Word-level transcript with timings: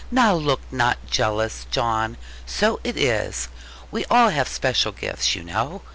Now 0.09 0.33
look 0.33 0.61
not 0.71 0.97
jealous, 1.11 1.67
John: 1.69 2.17
so 2.47 2.79
it 2.83 2.97
is. 2.97 3.49
We 3.91 4.03
all 4.05 4.29
have 4.29 4.47
special 4.47 4.91
gifts, 4.91 5.35
you 5.35 5.43
know. 5.43 5.83